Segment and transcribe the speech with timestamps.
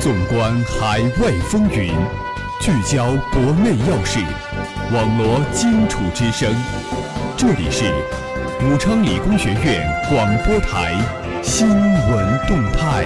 [0.00, 1.92] 纵观海外风云，
[2.58, 4.18] 聚焦国内要事，
[4.94, 6.50] 网罗荆楚之声。
[7.36, 7.84] 这里是
[8.64, 10.94] 武昌理工学院广播台
[11.42, 13.04] 新闻动态。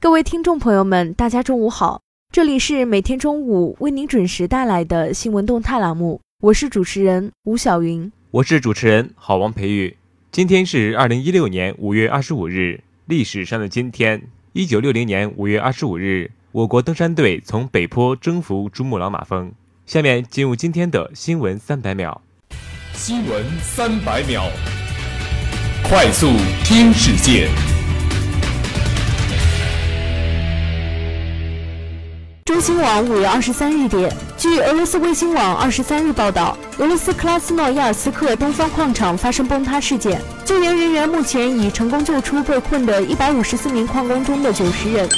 [0.00, 2.00] 各位听众朋友们，大家中午好，
[2.32, 9.94] 这里是每天中午为您准时带来的新闻动态栏目，我是主持人吴晓云，我是主持人郝王培育。
[10.30, 12.80] 今天是二零一六年五月二十五日。
[13.06, 19.52] 历史上的今天，一九六零年五月二十五日，我国登山队从北坡征服珠穆朗玛峰。
[19.86, 22.22] 下面进入今天的新闻三百秒。
[22.92, 24.44] 新闻三百秒，
[25.82, 26.28] 快速
[26.64, 27.71] 听世界。
[32.52, 40.20] 中新网五月二十三日电，据俄罗斯卫星网二十三日报道，俄罗斯克拉斯诺亚尔斯克东方矿场发生崩塌事件。
[40.44, 45.08] 救援人员目前已成功救出被困的一百五十四名矿工中的九十人。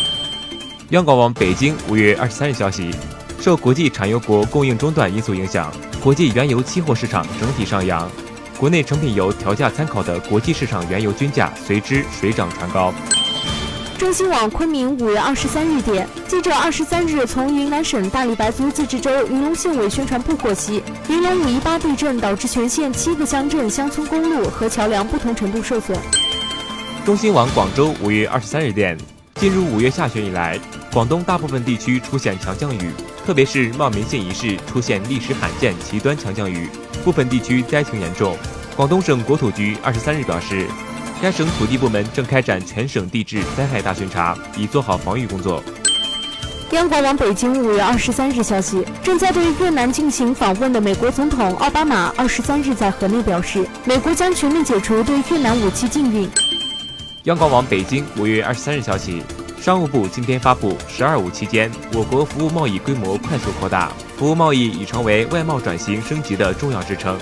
[0.91, 2.95] 央广网北京五月二十三日消息，
[3.41, 8.09] 受国际产油国供应中断因素影响，国际原油期货市场整体上扬，
[8.57, 12.95] 国内成品油调价参考的国际市场原油均价随之水涨船高。
[14.05, 25.97] 中新网昆明五月二十三日电，记者二十三日从云南省大理白族自治州云龙县委宣传部获悉，云龙五一八地震导致全县七个乡镇乡村公路和桥梁不同程度受损。
[27.07, 28.95] 中新网广州五月二十三日电，
[29.37, 30.61] 进入五月下旬以来，
[30.93, 32.91] 广东大部分地区出现强降雨，
[33.25, 36.69] 特别是茂名县一市出现历史罕见极端强降雨，
[37.03, 38.37] 部分地区灾情严重。
[38.77, 40.67] 广东省国土局二十三日表示。
[41.25, 45.63] 该省土地部门正开展全省地质灾害大巡查，以做好防御工作。
[46.73, 56.29] 央广网北京五月二十三日消息，正在对越南进行访问的美国总统奥巴马二十三日在河内表示，美国将全面解除对越南武器禁运。
[57.23, 59.23] 央广网北京五月二十三日消息，
[59.59, 67.19] 商务部今天发布“十二五”期间，我国服务贸易规模快速扩大，服务贸易已成为外贸转型升级的重要支撑。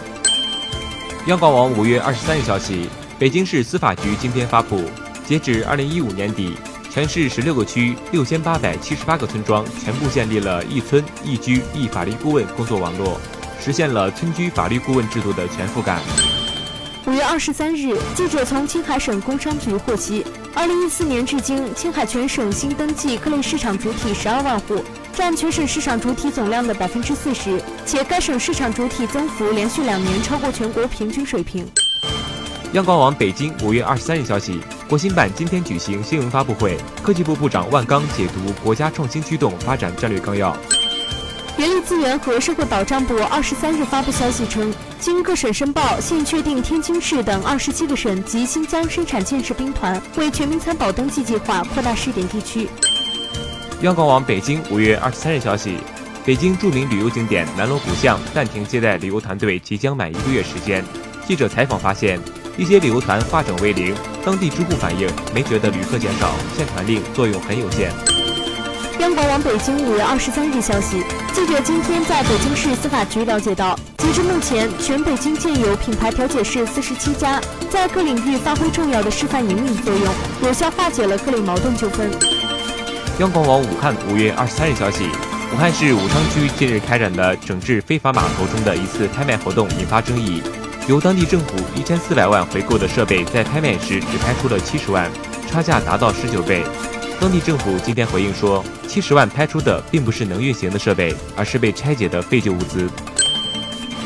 [1.27, 2.89] 央广网五月二十三日消息。
[3.23, 4.83] 北京市司法局今天发布，
[5.25, 6.57] 截止二零一五年底，
[6.91, 13.21] 全市十六个区六千八百七十八个村庄全部建立了一村一居一法律顾问工作网络，
[13.61, 16.01] 实现了村居法律顾问制度的全覆盖。
[17.07, 31.65] 五月二十三日，记者从青海省工商局获悉，二零一四年至今，青海全省新登记各类市场主体十二万户，占全省市场主体总量的百分之四十，且该省市场主体增幅连续两年超过全国平均水平。
[32.73, 40.57] 央广网北京五月二十三日消息，国新办今天举行新闻发布会，科技部部长万钢解读国家创新驱动发展战略纲要。
[41.59, 52.67] 人力资源和社会保障部二十三日发布消息称，经各省申报，现确定天津市等二十七个省及新疆生产建设兵团为全民参保登记计划扩大试点地区。
[53.83, 55.77] 央广网北京五月二十三日消息，
[56.25, 60.83] 北京著名旅游景点南锣鼓巷暂停接待旅游团队，即将满一个月时间。
[61.29, 62.19] 记者采访发现。
[62.57, 67.91] 一些旅游团化整为零，当地住户反映没觉得旅客减少，限团令作用很有限。
[69.01, 71.03] 央广网北京五月二十三日消息，
[71.33, 77.41] 记者今天在北京市司法局了解到，截至目前，全北京建有品牌调解室四十七家，
[77.71, 82.11] 在各领域发挥重要的示范引领作用，有效化解了各类矛盾纠纷。
[83.19, 85.09] 央广网武汉五月二十三日消息，
[85.55, 90.43] 武汉市武昌区近日开展的整治非法码头中的一次拍卖活动引发争议。
[90.89, 95.09] 由当地政府一千四百万回购的设备，在拍卖时只拍出了七十万，
[95.49, 96.65] 差价达到十九倍。
[97.21, 102.91] 当地政府今天回应说，七十万拍出的并不是能运行的设备，而是被拆解的废旧物资。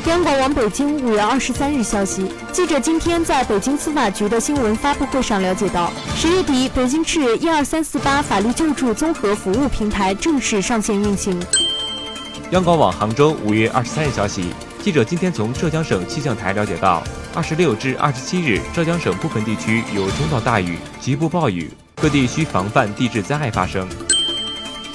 [0.06, 11.42] 央广网北京五月二十三日消息，记者今天在北京司法局的新闻发布会上了解到，十月底，北京市一二三四八法律救助综合服务平台正式上线运行。
[12.50, 14.50] 央广网杭州五月二十三日消息。
[14.86, 17.02] 记者今天从浙江省气象台了解到，
[17.34, 23.88] 二十六至二十七日，浙江省部分地区有中到大雨、局部暴雨，各地需防范地质灾害发生。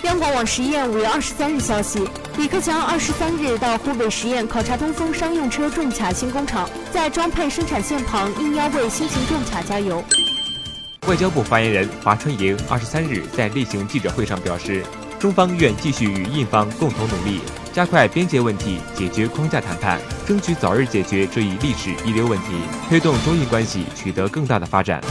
[0.04, 2.08] 央广网实验五月二十三日消息，
[2.38, 10.02] 李克强二十三日到湖北十堰考察东风商用车重卡新工厂，在装配生产线旁应邀为新型重卡加油。
[11.06, 14.86] 外交部发言人华春莹二十三日在例行记者会上表示，
[15.20, 17.42] 中方愿继续与印方共同努力。
[17.74, 22.48] 加快边界问题解决框架谈判，争取早日解决这一历史遗留问题，
[22.90, 25.02] 推动中印关系取得更大的发展。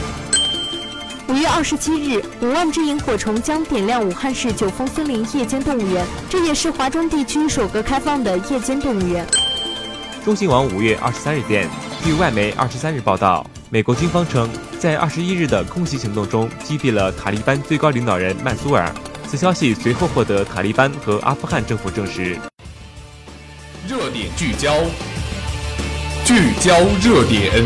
[1.27, 9.25] 五月二十七日，五万只萤火虫将点亮武汉市九峰森林夜间动物园，这也是华中地区首个开放的夜间动物园。
[10.23, 11.67] 中新网五月二十三日电，
[12.03, 14.47] 据外媒二十三日报道，美国军方称，
[14.77, 18.93] 在二十一日的空袭行动中击毙了塔利班最高领导人曼苏尔。
[19.27, 22.37] 此消息随后获得塔利班和阿富汗政府证实。
[24.11, 24.75] 点聚焦，
[26.25, 27.65] 聚焦热点。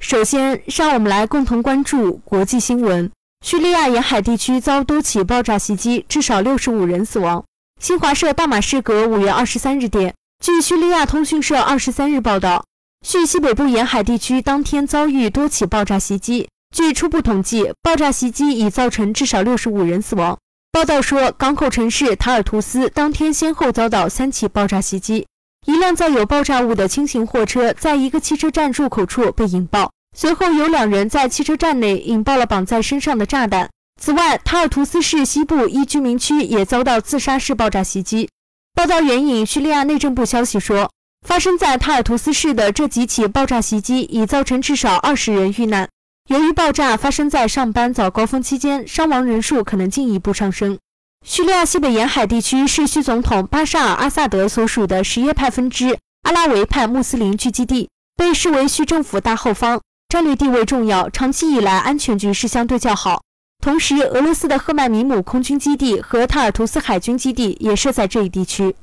[0.00, 3.10] 首先，让我们来共同关注国际新闻。
[3.44, 7.44] 叙利亚沿海地区遭多起爆炸袭击，至少六十五人死亡。
[7.80, 12.64] 新华社大马士革五月二十三日电，据叙利亚通讯社二十三日报道，
[13.06, 16.48] 叙西北部沿海地区当天遭遇多起爆炸袭击。
[16.74, 20.36] 据初步统计，爆炸袭击已造成至少六十五人死亡。
[20.74, 25.24] 报道说，港口城市塔尔图斯当天先后遭到三起爆炸袭击。
[25.66, 33.70] 一辆载有爆炸物的轻型货车在一个汽车站入口处被引爆，随后有两人在汽车站内引爆了绑在身上的炸弹。
[34.02, 38.28] 此外，塔尔图斯市西部一居民区也遭到自杀式爆炸袭击。
[38.74, 40.90] 报道援引叙利亚内政部消息说，
[41.24, 45.88] 发生在塔尔图斯市的这几起爆炸袭击已造成至少二十人遇难。
[46.28, 50.78] 由于爆炸发生在上班早高峰期间，伤亡人数可能进一步上升。
[51.22, 63.20] 叙利亚西北沿海地区是叙总统巴沙尔·阿萨德所属的什叶派分支阿拉维派穆斯林聚集地，被视为叙政府大后方，战略地位重要，长期以来安全局势相对较好。
[63.62, 68.74] 同时，俄罗斯的赫麦米姆空军基地和塔尔图斯海军基地也设在这一地区。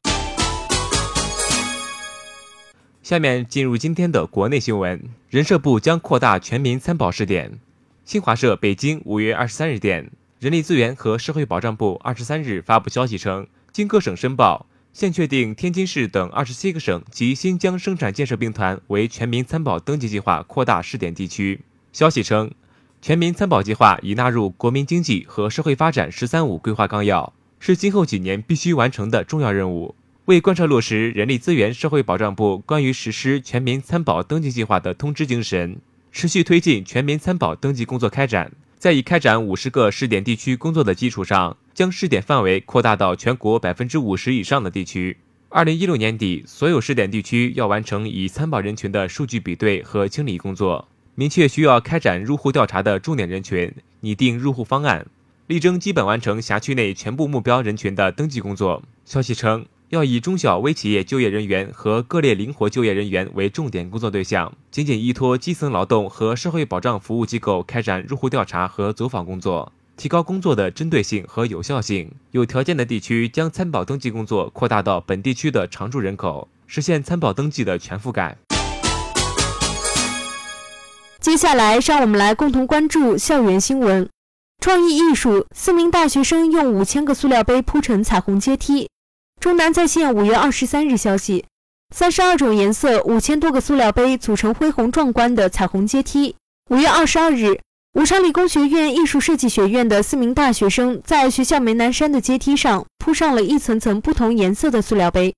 [3.11, 7.59] 下面进入今天的国内新闻：人社部将扩大全民参保试点。
[8.05, 10.09] 新华社北京五月二十三日电。
[10.39, 21.59] 人力资源和社会保障部二十三日发布消息称，经各省申报，现确定天津市等二十七个省及新疆生产建设兵团为全民参保登记计划扩大试点地区。
[21.91, 22.49] 消息称，
[23.01, 29.95] 全民参保计划已纳入国民经济和社会发展“十三五”规划纲要，是今后几年必须完成的重要任务。
[30.31, 35.77] 为贯彻落实人力资源社会保障部关于实施全民参保登记计划的通知精神，
[36.09, 38.49] 持续推进全民参保登记工作开展。
[38.79, 45.17] 在已开展五十个试点地区工作的基础上，将试点范围扩大到全国百分之五十以上的地区。
[45.49, 53.69] 二零一六年底，所有试点地区要完成已参保人群的数据比对和清理工作，明确需要开展入户调查的重点人群，
[53.99, 55.05] 拟定入户方案，
[55.47, 58.81] 力争基本完成辖区内全部目标人群的登记工作。
[59.03, 59.65] 消息称。
[59.91, 72.09] 要以中小微企业就业人员和各类灵活就业人员为重点工作对象，紧紧依托基层劳动和社会保障服务机构开展入户调查和走访工作，提高工作的针对性和有效性。
[72.31, 78.37] 有条件的地区将参保登记工作扩大到本地区的常住人口，实现参保登记的全覆盖。
[81.19, 84.09] 接下来，让我们来共同关注校园新闻：
[84.61, 88.87] 创意艺术，四名大学生用五千个塑料杯铺成彩虹阶梯。
[89.41, 91.45] 中南在线五月二十三日消息，
[91.95, 96.35] 三十二种颜色、五千多个塑料杯组成恢宏壮观的彩虹阶梯。
[96.69, 97.59] 五月二十二日，
[97.95, 105.33] 武昌理工学院艺术设计学院的四名大学生在学校梅南山的阶梯上铺上了一层层不同颜色的塑料杯，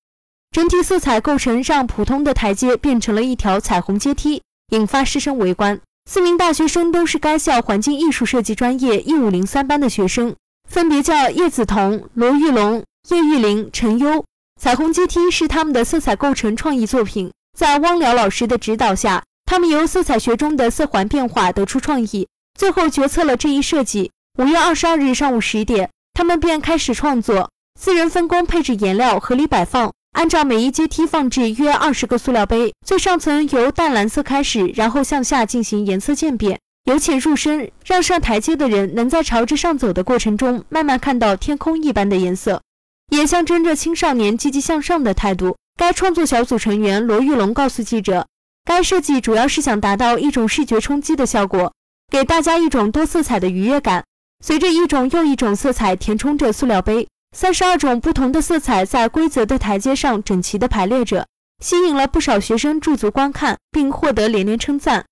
[0.51, 4.41] 整体色彩构成让普通的台阶变成了一条彩虹阶梯，
[4.73, 5.79] 引发师生围观。
[6.11, 10.35] 四名大学生都是该校环境艺术设计专业一五零三班的学生，
[10.69, 12.83] 分别叫叶子彤、罗玉龙。
[13.09, 14.23] 叶玉玲、陈优，
[14.59, 17.31] 彩虹阶梯是他们的色彩构成创意作品。
[17.57, 24.11] 在汪辽老师的指导下，他们由色彩学中的色环变化得出创意，最后决策了这一设计。
[24.39, 27.51] 五月二十二日上午十点，他们便开始创作。
[27.79, 32.73] 四人分工配置颜料，合理摆放，按照每一阶梯放置约二十个塑料杯。
[32.85, 42.61] 最上层由淡蓝色开始，然后向下进行颜色渐变，由浅入深，让上台阶的人能在朝着上走的过程中，慢慢看到天空一般的颜色。
[43.09, 45.57] 也象征着青少年积极向上的态度。
[45.75, 48.27] 该创作小组成员罗玉龙告诉记者，
[48.63, 51.73] 该设计主要是想达到一种视觉冲击的效果，
[52.11, 54.03] 给大家一种多色彩的愉悦感。
[54.43, 61.25] 随着一种又一种色彩填充着塑料杯，三十二种不同的色彩在规则的台阶上整齐地排列着，
[61.63, 65.05] 吸引了不少学生驻足观看，并获得连连称赞。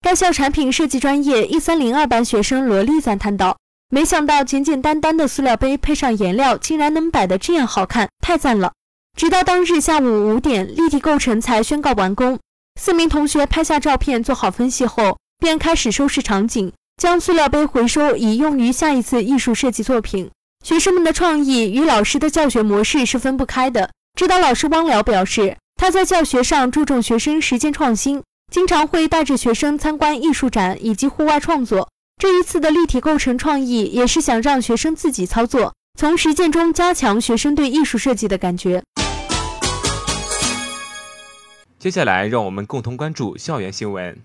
[0.00, 3.57] 该校产品设计专业一三零二班学生罗丽赞叹道。
[3.90, 8.74] 没想到简简单单的塑料杯配上颜料，竟然能摆得这样好看，太赞了！
[9.16, 12.38] 直到当日下午五点，立体构成才宣告完工。
[12.78, 20.30] 四名同学拍下照片，做好分析后，便开始收拾场景，将塑料杯回收，以用于下一次艺术设计作品。
[20.62, 23.88] 学生们的创意与老师的教学模式是分不开的。
[24.18, 31.88] 指导老师汪辽表示，他在教学上注重学生实践创新，经常会带着学生参观艺术展以及户外创作。
[32.18, 38.82] 这一次的立体构成创意，也是想让学生自己操作，从实践中加强学生对艺术设计的感觉。
[41.78, 44.18] 接下来，让我们共同关注校园新闻。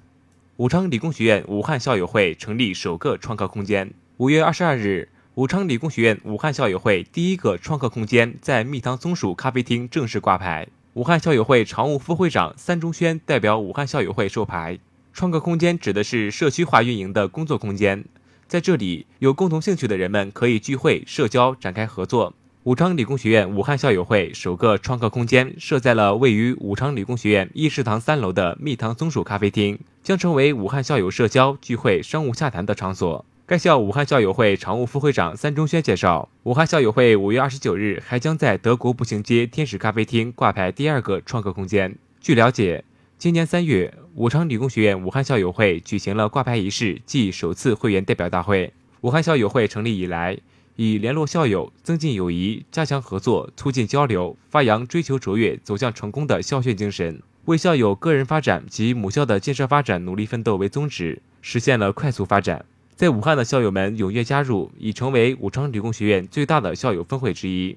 [0.58, 3.94] 武昌理工学院武汉校友会成立首个创客空间。
[4.18, 10.68] 五月二十二日，武昌理工学院武汉校友会第一个创客空间在蜜糖松鼠咖啡厅正式挂牌。
[10.94, 14.80] 武汉校友会常务副会长三中轩代表武汉校友会授牌。
[15.14, 18.04] 创客空间指的是社区化运营的工作空间，
[18.48, 22.34] 在这里有共同兴趣的人们可以聚会、社交、展开合作。
[22.64, 33.24] 武昌理工学院武汉校友会首个创客空间设在了位于武昌理工学院一食堂三楼的蜜糖松鼠咖啡厅，将成为武汉校友社交聚会、商务洽谈的场所。
[33.46, 41.96] 该校武汉校友会常务副会长三中轩介绍，武汉校友会五月二十九日还将在德国步行街天使咖啡厅挂牌第二个创客空间。
[42.20, 42.84] 据了解，
[43.20, 48.72] 今年三月，武昌理工学院武汉校友会举行了挂牌仪式暨首次会员代表大会。
[49.02, 50.38] 武汉校友会成立以来，
[50.76, 62.64] 以联络校友、增进友谊、加强合作、促进交流、发扬追求卓越、走向成功的校训精神，为校友个人发展及母校的建设发展努力奋斗为宗旨，实现了快速发展。
[62.96, 67.76] 在武汉的校友们踊跃加入，已成为武昌理工学院最大的校友分会之一。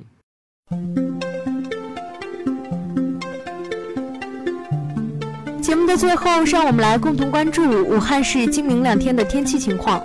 [5.67, 10.01] 节目的最后，让我们来共同关注武汉市今明两天的天气情况。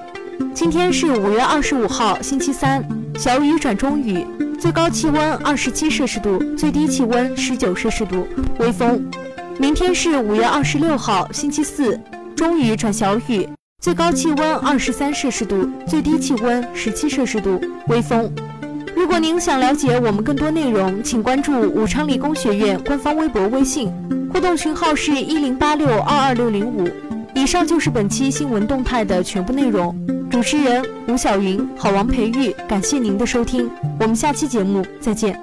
[0.56, 2.84] 今天是五月二十五号，星期三，
[3.20, 4.26] 小雨转中雨，
[4.60, 8.28] 最高气温二十七摄氏度，最低气温十九摄氏度，
[8.58, 9.08] 微风。
[9.60, 12.02] 明天是五月二十六号，星期四，
[12.36, 13.48] 中雨转小雨，
[13.80, 18.34] 最高气温二十三摄氏度，最低气温十七摄氏度，微风。
[18.96, 23.92] 如果您想了解我们更多内容，请关注武昌理工学院官方微博、微信，
[24.32, 26.88] 互动群号是一零八六二二六零五。
[27.36, 29.94] 以上就是本期新闻动态的全部内容。
[30.30, 33.70] 主持人吴晓云，好王培育，感谢您的收听，
[34.00, 35.38] 我们下期节目再见。